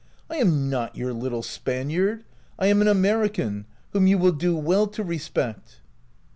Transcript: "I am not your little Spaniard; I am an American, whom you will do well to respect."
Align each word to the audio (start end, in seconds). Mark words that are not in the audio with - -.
"I 0.31 0.37
am 0.37 0.67
not 0.67 0.97
your 0.97 1.13
little 1.13 1.43
Spaniard; 1.43 2.23
I 2.57 2.65
am 2.65 2.81
an 2.81 2.87
American, 2.87 3.67
whom 3.93 4.07
you 4.07 4.17
will 4.17 4.31
do 4.31 4.55
well 4.57 4.87
to 4.87 5.03
respect." 5.03 5.79